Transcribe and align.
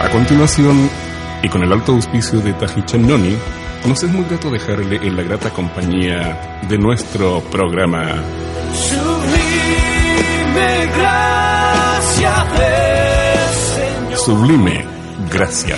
A 0.00 0.08
continuación, 0.10 0.90
y 1.42 1.48
con 1.48 1.62
el 1.62 1.72
alto 1.72 1.92
auspicio 1.92 2.40
de 2.40 2.52
Tajichan 2.54 3.06
Noni, 3.06 3.36
nos 3.86 4.02
es 4.02 4.10
muy 4.10 4.24
grato 4.24 4.50
dejarle 4.50 4.96
en 4.96 5.16
la 5.16 5.22
grata 5.22 5.50
compañía 5.50 6.60
de 6.68 6.78
nuestro 6.78 7.40
programa. 7.50 8.22
Sublime 8.74 9.30
gracia 10.96 12.44
del 12.58 13.54
Señor. 13.54 14.18
Sublime 14.18 14.84
Gracia. 15.30 15.76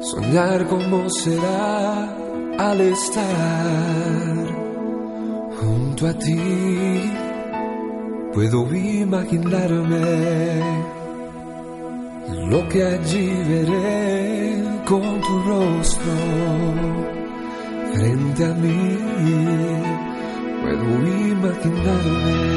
soñar 0.00 0.66
cómo 0.68 1.10
será 1.10 2.16
al 2.58 2.80
estar 2.80 4.65
junto 5.96 6.06
a 6.08 6.14
ti. 6.14 6.36
Puedo 8.34 8.74
imaginarme 8.74 10.60
lo 12.50 12.68
que 12.68 12.84
allí 12.84 13.28
veré 13.48 14.62
con 14.86 15.20
tu 15.22 15.40
rostro 15.48 16.12
frente 17.94 18.44
a 18.44 18.52
mí. 18.54 18.98
Puedo 20.62 20.86
imaginarme. 21.32 22.56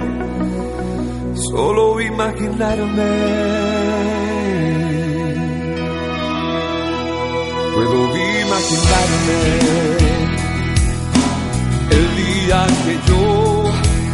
solo 1.51 1.99
imaginarme. 1.99 3.11
Puedo 7.73 7.99
imaginarme 8.45 9.39
el 11.97 12.07
día 12.21 12.59
que 12.83 12.93
yo 13.07 13.23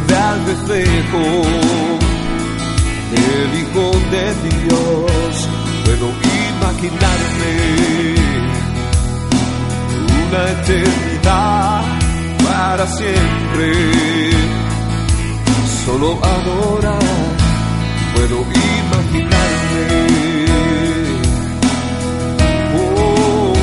vea 0.07 0.31
al 0.31 0.45
reflejo 0.45 1.23
del 3.13 3.49
Hijo 3.61 3.85
de 4.13 4.25
Dios. 4.47 5.49
Puedo 5.85 6.07
imaginarme 6.57 7.53
una 10.28 10.41
eternidad 10.51 11.81
para 12.43 12.85
siempre. 12.87 14.47
Solo 15.87 16.19
adorar 16.22 16.99
puedo 18.13 18.41
imaginarme. 18.41 19.85
Oh, 22.75 23.53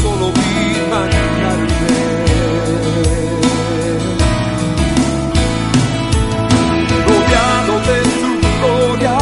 solo 0.00 0.28
imaginarme. 0.80 1.90
Rodeado 7.06 7.74
de 7.88 7.98
tu 8.20 8.30
gloria, 8.58 9.18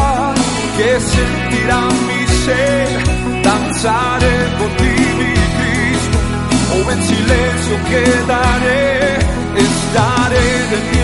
que 0.76 0.90
sentirá 1.00 1.80
mi 2.06 2.22
ser, 2.44 3.42
danzaré 3.42 4.36
ti, 4.78 4.94
mi 5.18 5.32
Cristo 5.56 6.18
o 6.76 6.90
en 6.92 7.00
silencio 7.02 7.74
quedaré, 7.90 9.18
estaré 9.66 10.48
de 10.70 10.99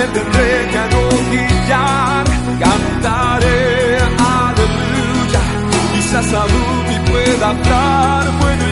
te 0.00 0.06
tendré 0.18 0.68
que 0.70 0.78
arrodillar, 0.78 2.24
cantaré 2.58 3.98
aleluya, 4.38 5.42
quizás 5.92 6.32
aún 6.32 6.86
y 6.94 7.10
pueda 7.10 7.50
hablar, 7.50 8.24
bueno 8.40 8.69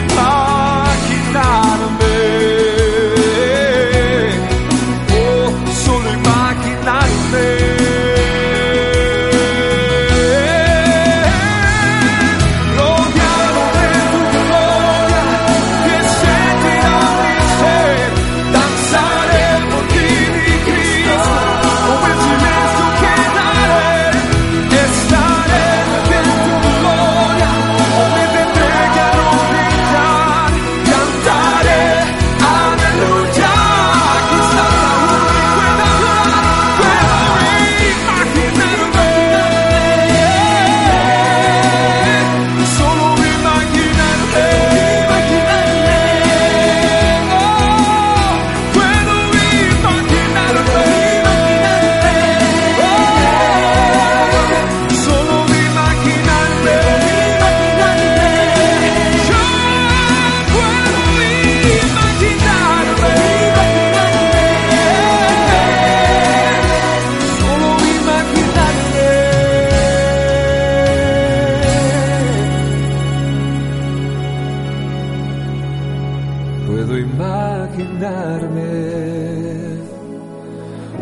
Puedo 76.69 76.95
imaginarme 76.99 78.61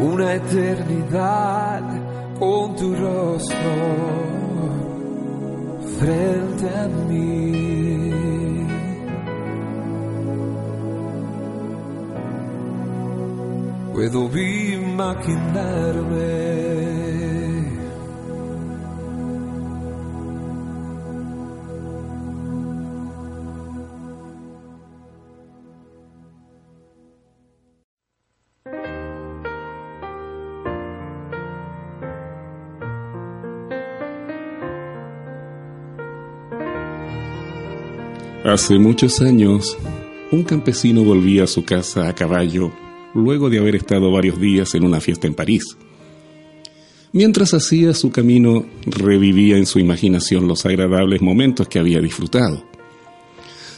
una 0.02 0.36
eternidad 0.36 1.84
con 2.40 2.74
tu 2.78 2.96
rostro 2.96 3.76
frente 6.00 6.70
a 6.70 6.88
mí. 7.10 8.14
Puedo 13.94 14.30
imaginarme. 14.40 15.48
Hace 38.48 38.80
muchos 38.80 39.20
años, 39.20 39.78
un 40.32 40.44
campesino 40.46 41.04
volvía 41.04 41.44
a 41.44 41.48
su 41.48 41.66
casa 41.66 42.08
a 42.08 42.16
caballo 42.16 42.72
luego 43.14 43.50
de 43.50 43.60
haber 43.60 43.76
estado 43.76 44.10
varios 44.10 44.40
días 44.40 44.74
en 44.74 44.86
una 44.86 45.02
fiesta 45.02 45.28
en 45.28 45.34
París. 45.34 45.76
Mientras 47.12 47.54
hacía 47.54 47.94
su 47.94 48.10
camino, 48.10 48.66
revivía 48.86 49.58
en 49.58 49.66
su 49.66 49.80
imaginación 49.80 50.48
los 50.48 50.66
agradables 50.66 51.22
momentos 51.22 51.68
que 51.68 51.78
había 51.78 52.00
disfrutado. 52.00 52.64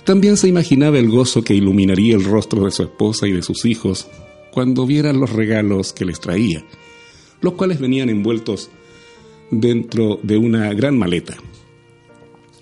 También 0.04 0.38
se 0.38 0.48
imaginaba 0.48 1.00
el 1.00 1.10
gozo 1.10 1.42
que 1.42 1.56
iluminaría 1.56 2.15
el 2.15 2.24
rostro 2.24 2.65
de 2.65 2.69
su 2.69 2.83
esposa 2.83 3.27
y 3.27 3.31
de 3.31 3.42
sus 3.42 3.65
hijos 3.65 4.07
cuando 4.51 4.86
vieran 4.86 5.19
los 5.19 5.31
regalos 5.31 5.94
que 5.94 6.06
les 6.06 6.19
traía, 6.19 6.63
los 7.42 7.54
cuales 7.54 7.80
venían 7.80 8.10
envueltos 8.10 8.69
dentro 9.50 10.19
de 10.22 10.38
una 10.38 10.72
gran 10.75 10.95
maleta. 10.95 11.38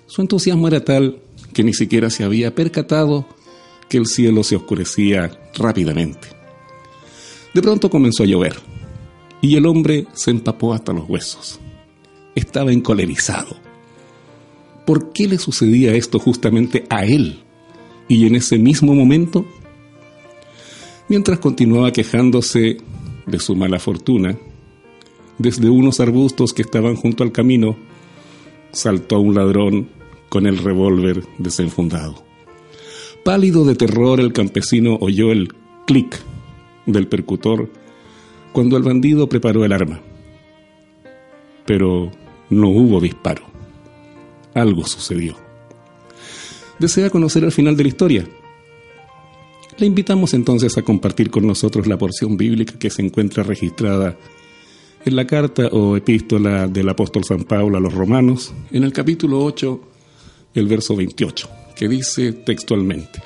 Su 0.05 0.21
entusiasmo 0.21 0.69
era 0.69 0.85
tal 0.85 1.26
que 1.53 1.63
ni 1.63 1.73
siquiera 1.73 2.09
se 2.09 2.23
había 2.23 2.53
percatado 2.53 3.25
que 3.89 3.97
el 3.97 4.05
cielo 4.05 4.43
se 4.43 4.55
oscurecía 4.55 5.39
rápidamente. 5.55 6.27
De 7.53 7.61
pronto 7.61 7.89
comenzó 7.89 8.23
a 8.23 8.27
llover 8.27 8.55
y 9.41 9.55
el 9.55 9.65
hombre 9.65 10.07
se 10.13 10.31
empapó 10.31 10.73
hasta 10.73 10.93
los 10.93 11.09
huesos. 11.09 11.59
Estaba 12.35 12.71
encolerizado. 12.71 13.55
¿Por 14.85 15.11
qué 15.11 15.27
le 15.27 15.37
sucedía 15.37 15.93
esto 15.95 16.19
justamente 16.19 16.85
a 16.89 17.05
él? 17.05 17.39
Y 18.07 18.25
en 18.25 18.35
ese 18.35 18.57
mismo 18.57 18.93
momento, 18.93 19.45
mientras 21.09 21.39
continuaba 21.39 21.91
quejándose 21.91 22.77
de 23.25 23.39
su 23.39 23.55
mala 23.55 23.79
fortuna, 23.79 24.37
desde 25.37 25.69
unos 25.69 25.99
arbustos 25.99 26.53
que 26.53 26.61
estaban 26.61 26.95
junto 26.95 27.23
al 27.23 27.31
camino, 27.31 27.75
saltó 28.71 29.19
un 29.19 29.35
ladrón 29.35 29.89
con 30.29 30.45
el 30.45 30.57
revólver 30.57 31.23
desenfundado. 31.37 32.23
Pálido 33.23 33.65
de 33.65 33.75
terror, 33.75 34.19
el 34.19 34.33
campesino 34.33 34.97
oyó 35.01 35.31
el 35.31 35.53
clic 35.85 36.19
del 36.85 37.07
percutor 37.07 37.69
cuando 38.51 38.77
el 38.77 38.83
bandido 38.83 39.27
preparó 39.27 39.65
el 39.65 39.73
arma. 39.73 39.99
Pero 41.65 42.11
no 42.49 42.69
hubo 42.69 43.01
disparo. 43.01 43.43
Algo 44.53 44.85
sucedió. 44.85 45.35
¿Desea 46.79 47.09
conocer 47.09 47.43
el 47.43 47.51
final 47.51 47.75
de 47.75 47.83
la 47.83 47.89
historia? 47.89 48.27
Le 49.77 49.85
invitamos 49.85 50.33
entonces 50.33 50.77
a 50.77 50.81
compartir 50.81 51.29
con 51.29 51.45
nosotros 51.45 51.85
la 51.85 51.97
porción 51.97 52.37
bíblica 52.37 52.79
que 52.79 52.89
se 52.89 53.01
encuentra 53.01 53.43
registrada 53.43 54.17
en 55.05 55.15
la 55.15 55.27
carta 55.27 55.67
o 55.67 55.95
epístola 55.95 56.67
del 56.67 56.89
apóstol 56.89 57.23
San 57.23 57.43
Pablo 57.43 57.77
a 57.77 57.79
los 57.79 57.93
romanos, 57.93 58.53
en 58.71 58.83
el 58.83 58.91
capítulo 58.91 59.43
8, 59.43 59.81
el 60.59 60.67
verso 60.67 60.95
28, 60.95 61.49
que 61.75 61.87
dice 61.87 62.33
textualmente, 62.33 63.21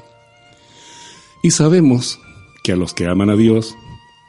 Y 1.41 1.51
sabemos 1.51 2.19
que 2.63 2.73
a 2.73 2.75
los 2.75 2.93
que 2.93 3.07
aman 3.07 3.29
a 3.29 3.35
Dios, 3.35 3.73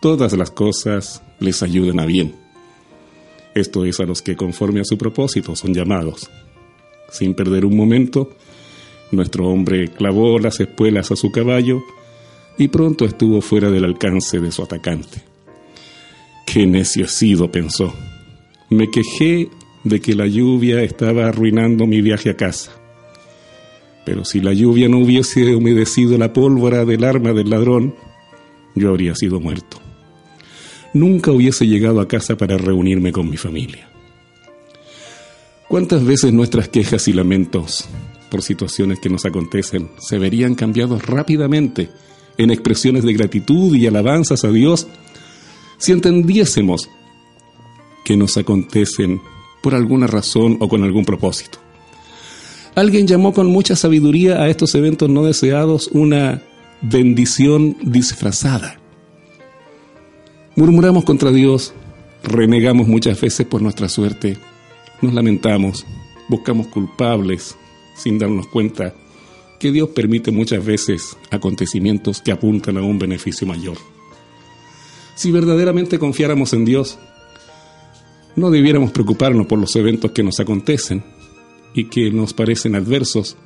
todas 0.01 0.33
las 0.35 0.51
cosas 0.51 1.23
les 1.41 1.63
ayudan 1.63 2.01
a 2.01 2.07
bien. 2.07 2.37
Esto 3.55 3.85
es 3.85 4.01
a 4.01 4.05
los 4.05 4.23
que 4.23 4.37
conforme 4.37 4.81
a 4.81 4.85
su 4.85 4.97
propósito 4.97 5.57
son 5.57 5.75
llamados. 5.75 6.31
Sin 7.11 7.35
perder 7.35 7.67
un 7.67 7.77
momento, 7.77 8.31
nuestro 9.11 9.49
hombre 9.49 9.89
clavó 9.89 10.39
las 10.39 10.61
espuelas 10.61 11.11
a 11.11 11.17
su 11.17 11.31
caballo 11.31 11.83
y 12.57 12.69
pronto 12.69 13.05
estuvo 13.05 13.41
fuera 13.41 13.71
del 13.71 13.85
alcance 13.85 14.39
de 14.41 14.53
su 14.53 14.63
atacante. 14.63 15.23
Qué 16.47 16.67
necio 16.67 17.05
he 17.05 17.09
sido, 17.09 17.51
pensó. 17.51 17.93
Me 18.71 18.91
quejé 18.91 19.51
de 19.85 20.01
que 20.01 20.15
la 20.15 20.27
lluvia 20.27 20.83
estaba 20.83 21.27
arruinando 21.27 21.87
mi 21.87 22.01
viaje 22.01 22.31
a 22.31 22.37
casa. 22.37 22.82
Pero 24.05 24.25
si 24.25 24.41
la 24.41 24.53
lluvia 24.53 24.89
no 24.89 24.99
hubiese 24.99 25.55
humedecido 25.55 26.19
la 26.19 26.33
pólvora 26.33 26.85
del 26.85 27.05
arma 27.05 27.33
del 27.33 27.51
ladrón, 27.51 27.95
yo 28.75 28.91
habría 28.91 29.15
sido 29.15 29.41
muerto. 29.41 29.79
Nunca 30.95 31.31
hubiese 31.31 31.67
llegado 31.67 32.01
a 32.01 32.09
casa 32.09 32.37
para 32.37 32.59
reunirme 32.59 33.13
con 33.13 33.31
mi 33.31 33.37
familia. 33.37 33.89
¿Cuántas 35.69 36.05
veces 36.05 36.33
nuestras 36.35 36.69
quejas 36.69 37.09
y 37.09 37.15
lamentos 37.15 37.89
por 38.31 38.43
situaciones 38.43 38.99
que 38.99 39.09
nos 39.09 39.25
acontecen 39.25 39.91
se 39.99 40.19
verían 40.19 40.55
cambiados 40.55 41.07
rápidamente 41.07 41.89
en 42.37 42.51
expresiones 42.51 43.05
de 43.05 43.15
gratitud 43.15 43.75
y 43.75 43.87
alabanzas 43.87 44.45
a 44.45 44.51
Dios 44.51 44.87
si 45.79 45.93
entendiésemos 45.93 46.91
que 48.05 48.17
nos 48.17 48.37
acontecen 48.37 49.23
por 49.63 49.75
alguna 49.75 50.07
razón 50.07 50.59
o 50.61 50.69
con 50.69 50.83
algún 50.83 51.07
propósito? 51.07 51.62
Alguien 52.75 53.07
llamó 53.07 53.35
con 53.35 53.49
mucha 53.49 53.77
sabiduría 53.77 54.41
a 54.41 54.49
estos 54.49 54.75
eventos 54.75 55.11
no 55.11 55.25
deseados 55.25 55.91
una 55.93 56.43
bendición 56.81 57.77
disfrazada. 57.83 58.81
Murmuramos 60.57 61.05
contra 61.05 61.31
Dios, 61.31 61.75
renegamos 62.25 62.89
muchas 62.89 63.21
veces 63.21 63.47
por 63.47 63.61
nuestra 63.61 63.91
suerte, 63.91 64.39
nos 65.03 65.13
lamentamos, 65.13 65.85
buscamos 66.29 66.69
culpables 66.69 67.57
sin 67.95 68.19
darnos 68.19 68.47
cuenta 68.47 68.95
que 69.61 69.71
Dios 69.71 69.91
permite 69.91 70.31
muchas 70.31 70.65
veces 70.65 71.19
acontecimientos 71.31 72.23
que 72.23 72.33
apuntan 72.33 72.79
a 72.79 72.83
un 72.83 72.99
beneficio 72.99 73.47
mayor. 73.47 73.77
Si 75.15 75.31
verdaderamente 75.31 75.99
confiáramos 75.99 76.55
en 76.55 76.65
Dios, 76.65 76.99
no 78.35 78.51
debiéramos 78.51 78.93
preocuparnos 78.93 79.47
por 79.47 79.59
los 79.59 79.77
eventos 79.77 80.13
que 80.13 80.23
nos 80.23 80.41
acontecen 80.41 81.05
y 81.75 81.85
que 81.85 82.11
nos 82.11 82.33
parecen 82.33 82.75
adversos, 82.75 83.37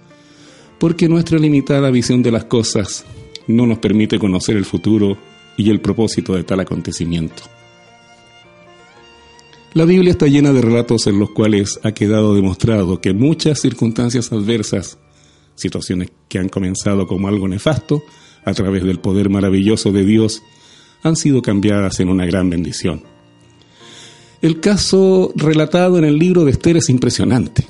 porque 0.79 1.09
nuestra 1.09 1.39
limitada 1.39 1.91
visión 1.91 2.23
de 2.23 2.33
las 2.33 2.45
cosas 2.45 3.05
no 3.47 3.67
nos 3.67 3.79
permite 3.79 4.19
conocer 4.19 4.57
el 4.57 4.65
futuro 4.65 5.17
y 5.57 5.71
el 5.71 5.81
propósito 5.81 6.35
de 6.35 6.45
tal 6.45 6.61
acontecimiento. 6.61 7.43
La 9.73 9.85
Biblia 9.85 10.13
está 10.13 10.27
llena 10.27 10.53
de 10.53 10.63
relatos 10.63 11.07
en 11.07 11.19
los 11.19 11.31
cuales 11.31 11.79
ha 11.83 11.93
quedado 11.93 12.35
demostrado 12.35 13.01
que 13.01 13.13
muchas 13.13 13.61
circunstancias 13.61 14.33
adversas, 14.33 14.99
situaciones 15.55 16.11
que 16.29 16.39
han 16.39 16.49
comenzado 16.49 17.07
como 17.07 17.29
algo 17.29 17.47
nefasto, 17.47 18.03
a 18.45 18.55
través 18.55 18.85
del 18.85 19.01
poder 19.01 19.29
maravilloso 19.29 19.93
de 19.93 20.05
Dios, 20.05 20.43
han 21.03 21.17
sido 21.17 21.43
cambiadas 21.43 22.01
en 22.01 22.09
una 22.09 22.25
gran 22.25 22.49
bendición. 22.49 23.03
El 24.41 24.61
caso 24.61 25.33
relatado 25.35 25.99
en 25.99 26.05
el 26.05 26.19
libro 26.19 26.45
de 26.45 26.53
Esther 26.53 26.77
es 26.77 26.89
impresionante. 26.89 27.67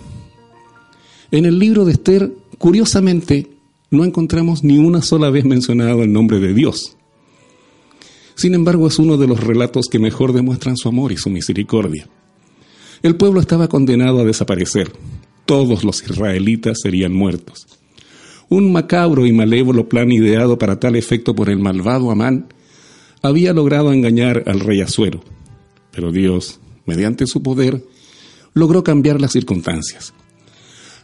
En 1.31 1.45
el 1.45 1.59
libro 1.59 1.85
de 1.85 1.93
Esther, 1.93 2.33
curiosamente, 2.59 3.49
no 3.91 4.05
encontramos 4.05 4.63
ni 4.63 4.79
una 4.79 5.03
sola 5.03 5.31
vez 5.31 5.45
mencionado 5.45 6.03
el 6.03 6.13
nombre 6.13 6.39
de 6.39 6.55
Dios. 6.55 6.97
Sin 8.35 8.55
embargo, 8.55 8.87
es 8.87 8.99
uno 8.99 9.17
de 9.17 9.27
los 9.27 9.43
relatos 9.43 9.87
que 9.91 9.99
mejor 9.99 10.33
demuestran 10.33 10.77
su 10.77 10.89
amor 10.89 11.11
y 11.11 11.17
su 11.17 11.31
misericordia. 11.31 12.09
El 13.03 13.17
pueblo 13.17 13.41
estaba 13.41 13.69
condenado 13.69 14.21
a 14.21 14.25
desaparecer. 14.25 14.93
Todos 15.47 15.85
los 15.85 16.03
israelitas 16.03 16.79
serían 16.83 17.13
muertos. 17.13 17.67
Un 18.49 18.71
macabro 18.71 19.27
y 19.27 19.33
malévolo 19.33 19.89
plan 19.89 20.13
ideado 20.13 20.59
para 20.59 20.79
tal 20.79 20.97
efecto 20.97 21.35
por 21.35 21.51
el 21.51 21.59
malvado 21.59 22.11
Amán 22.11 22.47
había 23.23 23.53
logrado 23.53 23.93
engañar 23.93 24.45
al 24.47 24.61
rey 24.61 24.81
Azuero. 24.81 25.23
Pero 25.91 26.13
Dios, 26.13 26.61
mediante 26.85 27.27
su 27.27 27.43
poder, 27.43 27.83
logró 28.55 28.85
cambiar 28.85 29.21
las 29.21 29.33
circunstancias. 29.33 30.15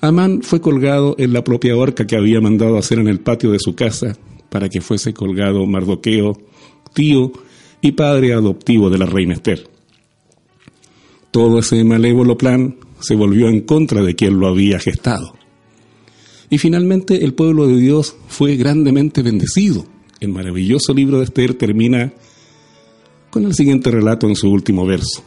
Amán 0.05 0.43
fue 0.43 0.61
colgado 0.61 1.15
en 1.17 1.33
la 1.33 1.45
propia 1.45 1.77
horca 1.77 2.09
que 2.09 2.17
había 2.17 2.41
mandado 2.41 2.77
hacer 2.77 2.99
en 2.99 3.07
el 3.07 3.21
patio 3.21 3.53
de 3.53 3.61
su 3.61 3.77
casa 3.77 4.17
para 4.49 4.69
que 4.69 4.81
fuese 4.81 5.15
colgado 5.15 5.65
Mardoqueo, 5.65 6.37
tío 6.93 7.31
y 7.81 7.93
padre 7.93 8.33
adoptivo 8.33 8.91
de 8.91 8.99
la 8.99 9.07
reina 9.07 9.35
Esther. 9.35 9.69
Todo 11.31 11.61
ese 11.61 11.85
malévolo 11.85 12.37
plan 12.37 12.79
se 12.99 13.15
volvió 13.15 13.49
en 13.49 13.61
contra 13.61 14.03
de 14.03 14.17
quien 14.17 14.41
lo 14.41 14.49
había 14.49 14.81
gestado. 14.81 15.37
Y 16.51 16.59
finalmente 16.59 17.25
el 17.25 17.35
pueblo 17.35 17.69
de 17.69 17.77
Dios 17.77 18.17
fue 18.27 18.57
grandemente 18.57 19.23
bendecido. 19.23 19.87
El 20.19 20.31
maravilloso 20.31 20.93
libro 20.93 21.19
de 21.19 21.27
Esther 21.27 21.55
termina 21.55 22.13
con 23.31 23.45
el 23.45 23.55
siguiente 23.55 23.93
relato 23.93 24.27
en 24.27 24.35
su 24.35 24.51
último 24.51 24.85
verso 24.85 25.23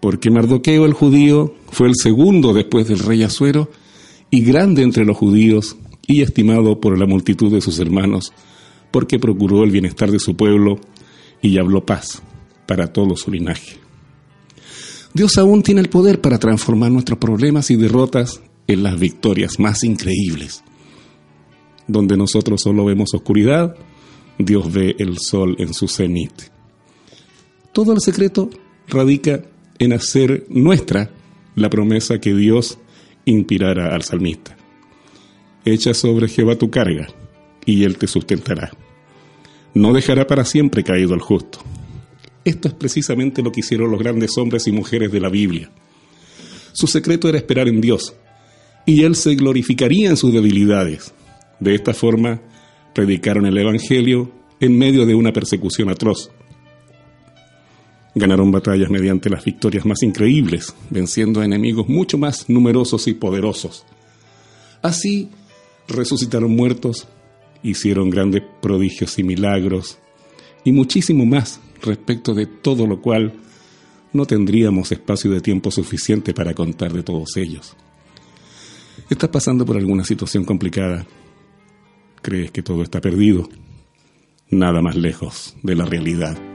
porque 0.00 0.30
Mardoqueo 0.30 0.84
el 0.84 0.92
judío 0.92 1.54
fue 1.70 1.88
el 1.88 1.94
segundo 1.96 2.52
después 2.52 2.88
del 2.88 3.00
rey 3.00 3.22
Asuero 3.22 3.70
y 4.30 4.42
grande 4.42 4.82
entre 4.82 5.04
los 5.04 5.16
judíos 5.16 5.76
y 6.06 6.22
estimado 6.22 6.80
por 6.80 6.98
la 6.98 7.06
multitud 7.06 7.52
de 7.52 7.60
sus 7.60 7.78
hermanos, 7.78 8.32
porque 8.90 9.18
procuró 9.18 9.64
el 9.64 9.70
bienestar 9.70 10.10
de 10.10 10.18
su 10.18 10.36
pueblo 10.36 10.78
y 11.42 11.58
habló 11.58 11.84
paz 11.84 12.22
para 12.66 12.92
todo 12.92 13.16
su 13.16 13.30
linaje. 13.30 13.78
Dios 15.14 15.36
aún 15.38 15.62
tiene 15.62 15.80
el 15.80 15.88
poder 15.88 16.20
para 16.20 16.38
transformar 16.38 16.90
nuestros 16.90 17.18
problemas 17.18 17.70
y 17.70 17.76
derrotas 17.76 18.40
en 18.66 18.82
las 18.82 18.98
victorias 18.98 19.58
más 19.58 19.82
increíbles. 19.82 20.62
Donde 21.86 22.16
nosotros 22.16 22.60
solo 22.62 22.84
vemos 22.84 23.14
oscuridad, 23.14 23.74
Dios 24.38 24.70
ve 24.72 24.94
el 24.98 25.18
sol 25.18 25.56
en 25.58 25.72
su 25.72 25.88
cenit. 25.88 26.32
Todo 27.72 27.92
el 27.92 28.00
secreto 28.00 28.50
radica 28.86 29.42
en 29.78 29.92
hacer 29.92 30.44
nuestra 30.48 31.10
la 31.54 31.70
promesa 31.70 32.20
que 32.20 32.34
Dios 32.34 32.78
inspirara 33.24 33.94
al 33.94 34.02
salmista. 34.02 34.56
Echa 35.64 35.94
sobre 35.94 36.28
Jehová 36.28 36.56
tu 36.56 36.70
carga, 36.70 37.08
y 37.64 37.84
él 37.84 37.98
te 37.98 38.06
sustentará. 38.06 38.70
No 39.74 39.92
dejará 39.92 40.26
para 40.26 40.44
siempre 40.44 40.82
caído 40.82 41.14
al 41.14 41.20
justo. 41.20 41.58
Esto 42.44 42.68
es 42.68 42.74
precisamente 42.74 43.42
lo 43.42 43.52
que 43.52 43.60
hicieron 43.60 43.90
los 43.90 44.00
grandes 44.00 44.38
hombres 44.38 44.66
y 44.66 44.72
mujeres 44.72 45.12
de 45.12 45.20
la 45.20 45.28
Biblia. 45.28 45.70
Su 46.72 46.86
secreto 46.86 47.28
era 47.28 47.38
esperar 47.38 47.68
en 47.68 47.80
Dios, 47.80 48.14
y 48.86 49.02
él 49.02 49.16
se 49.16 49.34
glorificaría 49.34 50.08
en 50.08 50.16
sus 50.16 50.32
debilidades. 50.32 51.12
De 51.60 51.74
esta 51.74 51.92
forma, 51.92 52.40
predicaron 52.94 53.44
el 53.46 53.58
Evangelio 53.58 54.32
en 54.60 54.78
medio 54.78 55.04
de 55.04 55.14
una 55.14 55.32
persecución 55.32 55.90
atroz 55.90 56.30
Ganaron 58.18 58.50
batallas 58.50 58.90
mediante 58.90 59.30
las 59.30 59.44
victorias 59.44 59.86
más 59.86 60.02
increíbles, 60.02 60.74
venciendo 60.90 61.40
a 61.40 61.44
enemigos 61.44 61.88
mucho 61.88 62.18
más 62.18 62.50
numerosos 62.50 63.06
y 63.06 63.14
poderosos. 63.14 63.86
Así, 64.82 65.28
resucitaron 65.86 66.50
muertos, 66.56 67.06
hicieron 67.62 68.10
grandes 68.10 68.42
prodigios 68.60 69.20
y 69.20 69.22
milagros, 69.22 69.98
y 70.64 70.72
muchísimo 70.72 71.26
más 71.26 71.60
respecto 71.80 72.34
de 72.34 72.46
todo 72.46 72.88
lo 72.88 73.00
cual 73.00 73.34
no 74.12 74.26
tendríamos 74.26 74.90
espacio 74.90 75.30
de 75.30 75.40
tiempo 75.40 75.70
suficiente 75.70 76.34
para 76.34 76.54
contar 76.54 76.92
de 76.92 77.04
todos 77.04 77.36
ellos. 77.36 77.76
¿Estás 79.08 79.30
pasando 79.30 79.64
por 79.64 79.76
alguna 79.76 80.02
situación 80.02 80.44
complicada? 80.44 81.06
¿Crees 82.20 82.50
que 82.50 82.64
todo 82.64 82.82
está 82.82 83.00
perdido? 83.00 83.48
Nada 84.50 84.82
más 84.82 84.96
lejos 84.96 85.54
de 85.62 85.76
la 85.76 85.84
realidad 85.84 86.47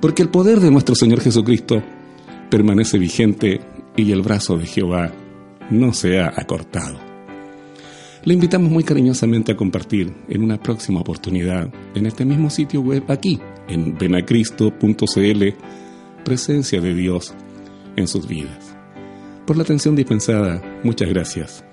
porque 0.00 0.22
el 0.22 0.28
poder 0.28 0.60
de 0.60 0.70
nuestro 0.70 0.94
Señor 0.94 1.20
Jesucristo 1.20 1.82
permanece 2.50 2.98
vigente 2.98 3.60
y 3.96 4.12
el 4.12 4.22
brazo 4.22 4.56
de 4.56 4.66
Jehová 4.66 5.12
no 5.70 5.92
se 5.92 6.18
ha 6.20 6.32
acortado. 6.36 6.98
Le 8.24 8.34
invitamos 8.34 8.70
muy 8.70 8.84
cariñosamente 8.84 9.52
a 9.52 9.56
compartir 9.56 10.12
en 10.28 10.42
una 10.42 10.60
próxima 10.60 11.00
oportunidad 11.00 11.72
en 11.94 12.06
este 12.06 12.24
mismo 12.24 12.50
sitio 12.50 12.80
web 12.80 13.04
aquí, 13.08 13.40
en 13.68 13.96
benacristo.cl, 13.96 15.44
presencia 16.24 16.80
de 16.80 16.94
Dios 16.94 17.34
en 17.96 18.08
sus 18.08 18.26
vidas. 18.26 18.74
Por 19.46 19.56
la 19.56 19.62
atención 19.62 19.96
dispensada, 19.96 20.62
muchas 20.84 21.08
gracias 21.08 21.64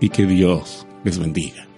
y 0.00 0.08
que 0.08 0.26
Dios 0.26 0.86
les 1.04 1.18
bendiga. 1.18 1.69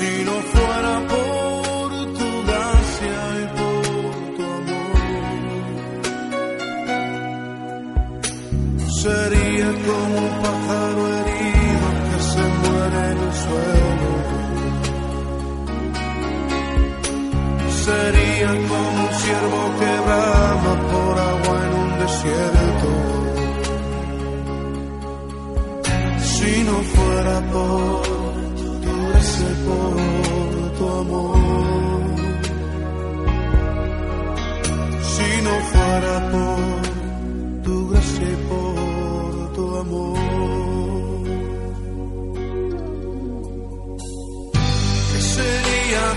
Si 0.00 0.24
no 0.24 0.32
fuera 0.52 0.94
por 1.12 1.88
tu 2.18 2.28
gracia 2.48 3.18
y 3.40 3.44
por 3.58 4.14
tu 4.36 4.42
amor, 4.58 4.96
sería 9.02 9.70
como 9.86 10.16
un 10.26 10.34
pájaro 10.44 11.02
herido 11.16 11.88
que 12.06 12.18
se 12.32 12.44
muere 12.60 13.00
en 13.12 13.18
el 13.26 13.32
suelo. 13.44 14.10
Sería 17.84 18.50
como 18.68 18.88
un 19.02 19.10
ciervo 19.20 19.60
quebrado. 19.80 20.39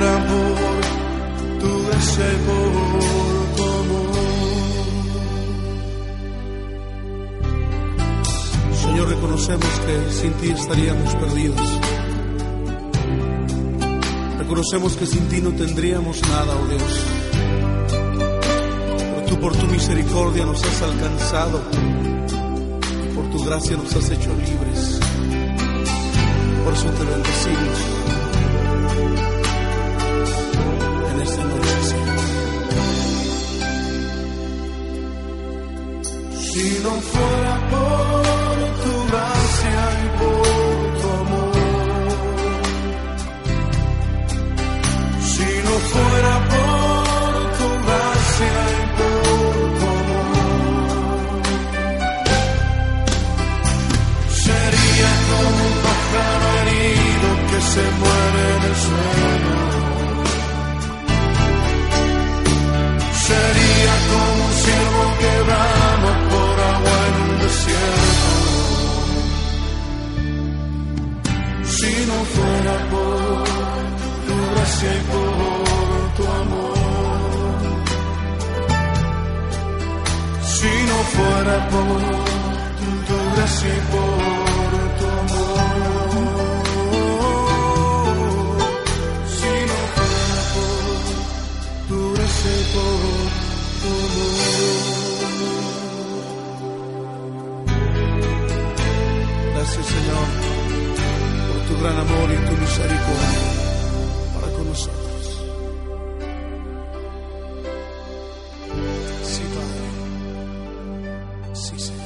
por 0.00 1.58
tu 1.58 1.68
y 1.68 2.36
por 2.46 2.70
amor. 3.78 4.08
Señor, 8.74 9.08
reconocemos 9.08 9.66
que 9.86 10.12
sin 10.12 10.32
ti 10.34 10.50
estaríamos 10.50 11.14
perdidos. 11.16 11.80
Reconocemos 14.38 14.96
que 14.96 15.06
sin 15.06 15.28
ti 15.28 15.40
no 15.40 15.50
tendríamos 15.50 16.20
nada, 16.28 16.54
oh 16.56 16.66
Dios. 16.66 17.04
Pero 18.98 19.26
tú 19.26 19.40
por 19.40 19.56
tu 19.56 19.66
misericordia 19.66 20.46
nos 20.46 20.62
has 20.62 20.82
alcanzado 20.82 21.60
por 23.14 23.30
tu 23.30 23.44
gracia 23.44 23.76
nos 23.76 23.94
has 23.96 24.10
hecho 24.10 24.30
libres. 24.34 25.00
Por 26.64 26.74
eso 26.74 26.86
te 26.86 27.04
bendecimos 27.04 27.98
en 31.10 31.20
esta 31.20 31.44
noche. 31.44 31.96
Si 36.40 36.80
no 36.82 36.90
fuera 36.90 37.70
por 37.70 38.37
en 67.68 67.92
un 67.94 68.08
desierto. 68.08 69.58
Si 71.76 71.92
no 72.08 72.18
fuera 72.34 72.74
por 72.90 73.44
tu 74.26 74.34
gracia 74.54 74.90
y 74.94 75.02
por 75.12 76.14
tu 76.16 76.22
amor. 76.42 76.78
Si 80.42 80.72
no 80.88 80.98
fuera 81.14 81.56
por 81.68 82.00
tu 83.06 83.16
gracia 83.36 83.68
y 83.68 83.80
por 83.92 84.37
Por 100.16 101.60
tu 101.66 101.82
gran 101.82 101.98
amor 101.98 102.30
y 102.30 102.36
tu 102.46 102.52
misericordia 102.60 103.58
para 104.34 104.52
con 104.52 104.68
nosotros. 104.68 105.42
Sí, 109.22 109.42
Padre. 109.54 109.86
Sí, 111.54 111.78
Señor. 111.78 112.00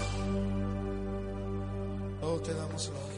Oh, 2.22 2.38
te 2.38 2.54
damos 2.54 2.90
gloria. 2.90 3.12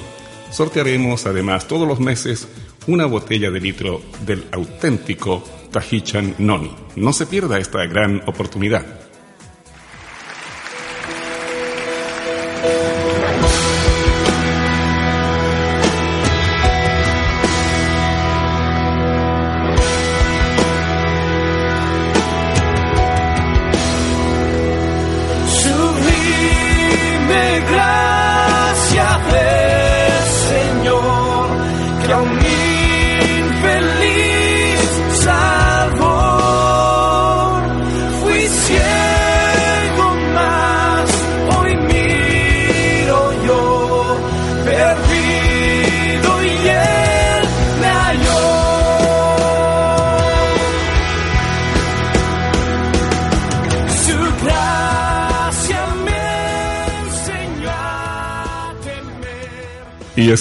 sortearemos 0.51 1.27
además 1.27 1.69
todos 1.69 1.87
los 1.87 2.01
meses 2.01 2.49
una 2.87 3.05
botella 3.05 3.51
de 3.51 3.61
litro 3.61 4.01
del 4.25 4.47
auténtico 4.51 5.45
Tahichan 5.73 6.37
Noni. 6.39 6.75
No 6.97 7.13
se 7.13 7.27
pierda 7.27 7.59
esta 7.59 7.85
gran 7.85 8.23
oportunidad. 8.27 8.98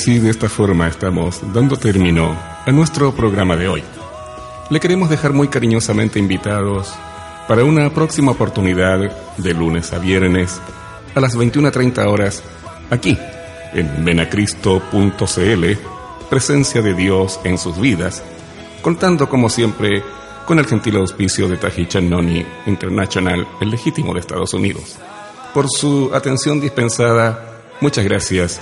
Así 0.07 0.19
de 0.19 0.29
esta 0.29 0.47
forma 0.47 0.87
estamos 0.87 1.41
dando 1.53 1.75
término 1.75 2.33
a 2.65 2.71
nuestro 2.71 3.13
programa 3.13 3.57
de 3.57 3.67
hoy. 3.67 3.83
Le 4.69 4.79
queremos 4.79 5.09
dejar 5.09 5.33
muy 5.33 5.49
cariñosamente 5.49 6.17
invitados 6.17 6.93
para 7.45 7.65
una 7.65 7.89
próxima 7.89 8.31
oportunidad 8.31 9.11
de 9.35 9.53
lunes 9.53 9.91
a 9.91 9.99
viernes 9.99 10.61
a 11.13 11.19
las 11.19 11.37
21.30 11.37 12.07
horas 12.07 12.41
aquí 12.89 13.17
en 13.73 14.01
menacristo.cl, 14.01 15.65
presencia 16.29 16.81
de 16.81 16.93
Dios 16.93 17.41
en 17.43 17.57
sus 17.57 17.77
vidas, 17.77 18.23
contando 18.81 19.27
como 19.27 19.49
siempre 19.49 20.01
con 20.45 20.57
el 20.57 20.67
gentil 20.67 20.95
auspicio 20.95 21.49
de 21.49 21.57
Tahichan 21.57 22.09
Noni 22.09 22.45
International, 22.65 23.45
el 23.59 23.71
legítimo 23.71 24.13
de 24.13 24.21
Estados 24.21 24.53
Unidos. 24.53 24.95
Por 25.53 25.67
su 25.69 26.11
atención 26.13 26.61
dispensada, 26.61 27.59
muchas 27.81 28.05
gracias 28.05 28.61